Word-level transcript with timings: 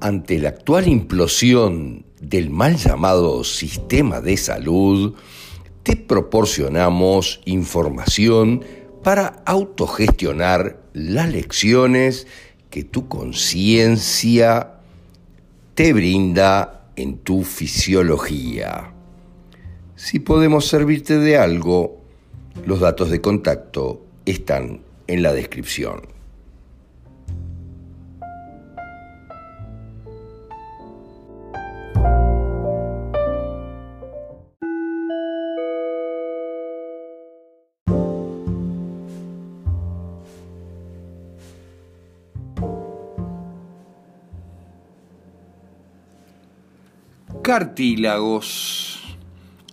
Ante 0.00 0.38
la 0.38 0.50
actual 0.50 0.86
implosión 0.86 2.04
del 2.20 2.50
mal 2.50 2.76
llamado 2.76 3.42
sistema 3.42 4.20
de 4.20 4.36
salud, 4.36 5.14
te 5.82 5.96
proporcionamos 5.96 7.40
información 7.46 8.64
para 9.02 9.42
autogestionar 9.44 10.80
las 10.92 11.32
lecciones 11.32 12.28
que 12.70 12.84
tu 12.84 13.08
conciencia 13.08 14.74
te 15.74 15.92
brinda 15.92 16.90
en 16.94 17.18
tu 17.18 17.42
fisiología. 17.42 18.92
Si 19.96 20.20
podemos 20.20 20.68
servirte 20.68 21.18
de 21.18 21.38
algo, 21.38 22.00
los 22.64 22.78
datos 22.78 23.10
de 23.10 23.20
contacto 23.20 24.06
están 24.26 24.82
en 25.08 25.24
la 25.24 25.32
descripción. 25.32 26.17
Cartílagos. 47.48 49.00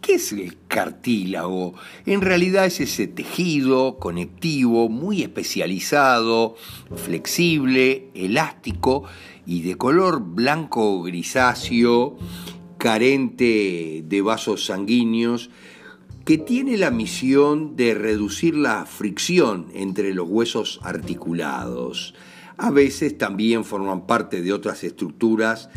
¿Qué 0.00 0.14
es 0.14 0.32
el 0.32 0.56
cartílago? 0.66 1.74
En 2.04 2.20
realidad 2.20 2.66
es 2.66 2.80
ese 2.80 3.06
tejido 3.06 3.98
conectivo 4.00 4.88
muy 4.88 5.22
especializado, 5.22 6.56
flexible, 6.96 8.08
elástico 8.12 9.04
y 9.46 9.62
de 9.62 9.76
color 9.76 10.20
blanco 10.20 11.00
grisáceo, 11.04 12.16
carente 12.76 14.02
de 14.04 14.20
vasos 14.20 14.66
sanguíneos, 14.66 15.50
que 16.24 16.38
tiene 16.38 16.76
la 16.76 16.90
misión 16.90 17.76
de 17.76 17.94
reducir 17.94 18.56
la 18.56 18.84
fricción 18.84 19.68
entre 19.74 20.12
los 20.12 20.28
huesos 20.28 20.80
articulados. 20.82 22.14
A 22.56 22.70
veces 22.70 23.16
también 23.16 23.64
forman 23.64 24.08
parte 24.08 24.42
de 24.42 24.52
otras 24.52 24.82
estructuras 24.82 25.70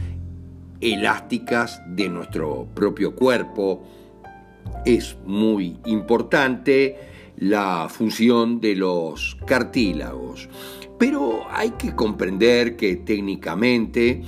elásticas 0.84 1.82
de 1.88 2.10
nuestro 2.10 2.68
propio 2.74 3.16
cuerpo. 3.16 3.84
Es 4.86 5.18
muy 5.26 5.78
importante 5.86 6.98
la 7.38 7.88
función 7.90 8.60
de 8.60 8.76
los 8.76 9.38
cartílagos. 9.46 10.50
Pero 11.00 11.44
hay 11.50 11.72
que 11.72 11.96
comprender 11.96 12.76
que 12.76 12.96
técnicamente 12.96 14.24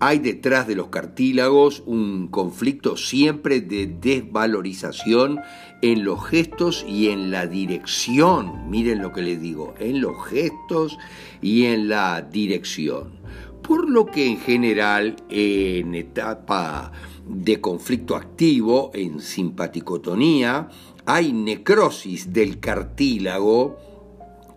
hay 0.00 0.18
detrás 0.18 0.66
de 0.66 0.74
los 0.74 0.88
cartílagos 0.88 1.82
un 1.86 2.28
conflicto 2.28 2.96
siempre 2.96 3.60
de 3.60 3.86
desvalorización 3.86 5.40
en 5.82 6.04
los 6.04 6.24
gestos 6.26 6.84
y 6.86 7.08
en 7.08 7.30
la 7.30 7.46
dirección. 7.46 8.68
Miren 8.68 9.00
lo 9.00 9.12
que 9.12 9.22
les 9.22 9.40
digo, 9.40 9.74
en 9.78 10.00
los 10.00 10.26
gestos 10.26 10.98
y 11.40 11.66
en 11.66 11.88
la 11.88 12.20
dirección 12.22 13.23
por 13.66 13.88
lo 13.88 14.06
que 14.06 14.26
en 14.26 14.38
general 14.38 15.16
en 15.30 15.94
etapa 15.94 16.92
de 17.26 17.60
conflicto 17.60 18.14
activo, 18.14 18.90
en 18.94 19.20
simpaticotonía, 19.20 20.68
hay 21.06 21.32
necrosis 21.32 22.32
del 22.32 22.60
cartílago 22.60 23.78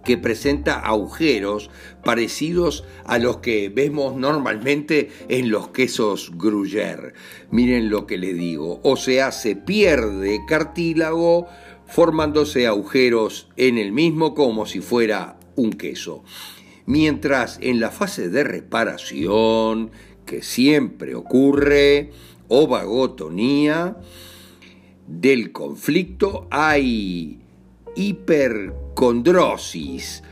que 0.03 0.17
presenta 0.17 0.80
agujeros 0.80 1.69
parecidos 2.03 2.85
a 3.06 3.17
los 3.17 3.38
que 3.38 3.69
vemos 3.69 4.16
normalmente 4.16 5.09
en 5.28 5.51
los 5.51 5.69
quesos 5.69 6.31
gruyère. 6.38 7.13
Miren 7.51 7.90
lo 7.90 8.07
que 8.07 8.17
les 8.17 8.38
digo, 8.38 8.79
o 8.84 8.96
sea, 8.96 9.31
se 9.31 9.56
pierde 9.56 10.40
cartílago 10.47 11.47
formándose 11.88 12.67
agujeros 12.67 13.50
en 13.56 13.78
el 13.78 13.91
mismo 13.91 14.34
como 14.34 14.66
si 14.66 14.79
fuera 14.81 15.40
un 15.56 15.72
queso 15.72 16.23
mientras 16.88 17.59
en 17.62 17.80
la 17.80 17.92
fase 17.92 18.30
de 18.30 18.44
reparación, 18.44 19.92
que 20.25 20.42
siempre 20.42 21.14
ocurre, 21.14 22.09
o 22.48 22.68
vagotonía, 22.68 23.98
del 25.06 25.52
conflicto 25.52 26.47
hay 26.50 27.40
hipercondrosis, 27.96 30.24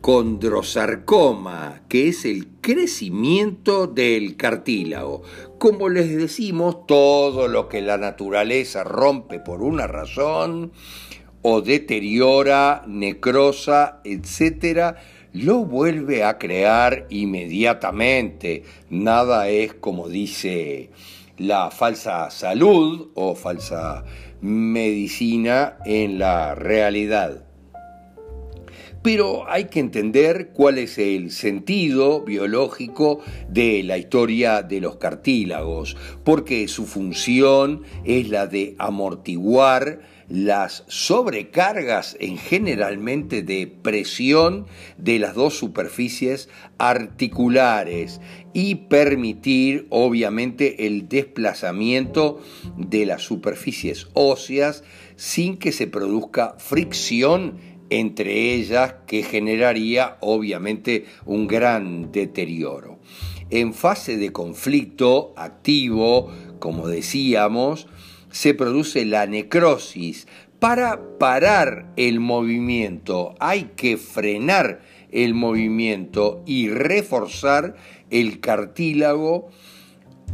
condrosarcoma, 0.00 1.82
que 1.88 2.08
es 2.08 2.24
el 2.24 2.48
crecimiento 2.60 3.86
del 3.86 4.36
cartílago. 4.36 5.22
Como 5.58 5.88
les 5.88 6.14
decimos, 6.14 6.86
todo 6.86 7.48
lo 7.48 7.68
que 7.68 7.82
la 7.82 7.98
naturaleza 7.98 8.84
rompe 8.84 9.40
por 9.40 9.62
una 9.62 9.88
razón 9.88 10.72
o 11.42 11.60
deteriora, 11.60 12.84
necrosa, 12.86 14.00
etcétera, 14.04 14.96
lo 15.34 15.64
vuelve 15.64 16.22
a 16.22 16.38
crear 16.38 17.06
inmediatamente. 17.10 18.62
Nada 18.88 19.48
es 19.48 19.74
como 19.74 20.08
dice 20.08 20.90
la 21.36 21.72
falsa 21.72 22.30
salud 22.30 23.08
o 23.14 23.34
falsa 23.34 24.04
medicina 24.40 25.76
en 25.84 26.20
la 26.20 26.54
realidad. 26.54 27.44
Pero 29.02 29.50
hay 29.50 29.64
que 29.64 29.80
entender 29.80 30.50
cuál 30.54 30.78
es 30.78 30.96
el 30.98 31.30
sentido 31.30 32.22
biológico 32.22 33.20
de 33.48 33.82
la 33.82 33.98
historia 33.98 34.62
de 34.62 34.80
los 34.80 34.96
cartílagos, 34.96 35.96
porque 36.22 36.68
su 36.68 36.86
función 36.86 37.82
es 38.04 38.30
la 38.30 38.46
de 38.46 38.76
amortiguar 38.78 40.13
las 40.28 40.84
sobrecargas 40.88 42.16
en 42.20 42.38
generalmente 42.38 43.42
de 43.42 43.66
presión 43.66 44.66
de 44.98 45.18
las 45.18 45.34
dos 45.34 45.58
superficies 45.58 46.48
articulares 46.78 48.20
y 48.52 48.74
permitir 48.74 49.86
obviamente 49.90 50.86
el 50.86 51.08
desplazamiento 51.08 52.40
de 52.76 53.06
las 53.06 53.22
superficies 53.22 54.08
óseas 54.14 54.84
sin 55.16 55.56
que 55.56 55.72
se 55.72 55.86
produzca 55.86 56.56
fricción 56.58 57.74
entre 57.90 58.54
ellas 58.54 58.94
que 59.06 59.22
generaría 59.22 60.16
obviamente 60.20 61.04
un 61.26 61.46
gran 61.46 62.10
deterioro. 62.10 62.98
En 63.50 63.74
fase 63.74 64.16
de 64.16 64.32
conflicto 64.32 65.34
activo, 65.36 66.30
como 66.58 66.88
decíamos, 66.88 67.86
se 68.34 68.52
produce 68.52 69.04
la 69.04 69.26
necrosis. 69.26 70.26
Para 70.58 71.18
parar 71.18 71.92
el 71.96 72.18
movimiento 72.18 73.36
hay 73.38 73.70
que 73.76 73.96
frenar 73.96 74.80
el 75.12 75.34
movimiento 75.34 76.42
y 76.44 76.68
reforzar 76.68 77.76
el 78.10 78.40
cartílago, 78.40 79.50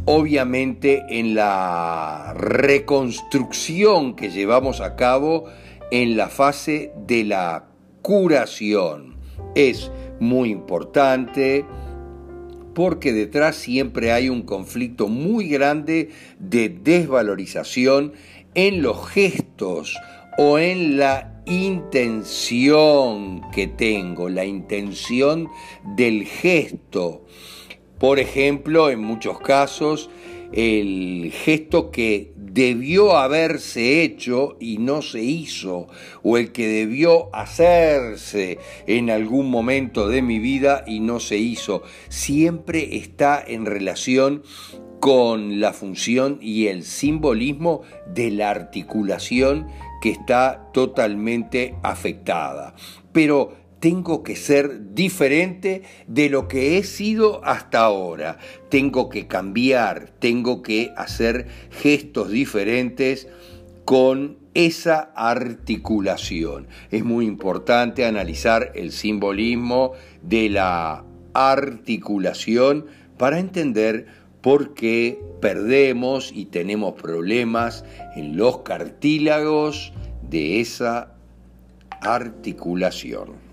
obviamente 0.05 1.03
en 1.09 1.35
la 1.35 2.33
reconstrucción 2.35 4.15
que 4.15 4.31
llevamos 4.31 4.81
a 4.81 4.95
cabo 4.95 5.45
en 5.91 6.17
la 6.17 6.27
fase 6.27 6.91
de 7.05 7.23
la 7.23 7.67
curación. 8.01 9.17
Es 9.53 9.91
muy 10.19 10.49
importante 10.49 11.65
porque 12.73 13.13
detrás 13.13 13.55
siempre 13.55 14.11
hay 14.11 14.29
un 14.29 14.43
conflicto 14.43 15.07
muy 15.07 15.47
grande 15.47 16.09
de 16.39 16.69
desvalorización 16.69 18.13
en 18.53 18.81
los 18.81 19.07
gestos 19.09 19.97
o 20.37 20.59
en 20.59 20.97
la 20.97 21.41
intención 21.45 23.41
que 23.51 23.67
tengo, 23.67 24.29
la 24.29 24.45
intención 24.45 25.49
del 25.95 26.25
gesto. 26.25 27.25
Por 27.99 28.19
ejemplo, 28.19 28.89
en 28.89 29.03
muchos 29.03 29.39
casos, 29.39 30.09
el 30.53 31.31
gesto 31.33 31.91
que 31.91 32.33
debió 32.35 33.15
haberse 33.17 34.03
hecho 34.03 34.57
y 34.59 34.77
no 34.77 35.01
se 35.01 35.21
hizo, 35.23 35.87
o 36.21 36.37
el 36.37 36.51
que 36.51 36.67
debió 36.67 37.33
hacerse 37.33 38.59
en 38.87 39.09
algún 39.09 39.49
momento 39.49 40.09
de 40.09 40.21
mi 40.21 40.39
vida 40.39 40.83
y 40.85 40.99
no 40.99 41.19
se 41.19 41.37
hizo, 41.37 41.83
siempre 42.09 42.97
está 42.97 43.41
en 43.45 43.65
relación 43.65 44.43
con 44.99 45.59
la 45.59 45.73
función 45.73 46.37
y 46.41 46.67
el 46.67 46.83
simbolismo 46.83 47.81
de 48.05 48.31
la 48.31 48.51
articulación 48.51 49.67
que 50.01 50.11
está 50.11 50.69
totalmente 50.73 51.75
afectada. 51.83 52.75
Pero 53.11 53.60
tengo 53.81 54.21
que 54.21 54.35
ser 54.35 54.93
diferente 54.93 55.81
de 56.07 56.29
lo 56.29 56.47
que 56.47 56.77
he 56.77 56.83
sido 56.83 57.43
hasta 57.43 57.79
ahora. 57.79 58.37
Tengo 58.69 59.09
que 59.09 59.25
cambiar, 59.25 60.11
tengo 60.19 60.61
que 60.61 60.93
hacer 60.95 61.47
gestos 61.71 62.29
diferentes 62.29 63.27
con 63.83 64.37
esa 64.53 65.11
articulación. 65.15 66.67
Es 66.91 67.03
muy 67.03 67.25
importante 67.25 68.05
analizar 68.05 68.71
el 68.75 68.91
simbolismo 68.91 69.93
de 70.21 70.49
la 70.49 71.03
articulación 71.33 72.85
para 73.17 73.39
entender 73.39 74.05
por 74.41 74.75
qué 74.75 75.19
perdemos 75.41 76.31
y 76.31 76.45
tenemos 76.45 76.93
problemas 76.93 77.83
en 78.15 78.37
los 78.37 78.59
cartílagos 78.59 79.91
de 80.29 80.59
esa 80.59 81.15
articulación. 82.01 83.50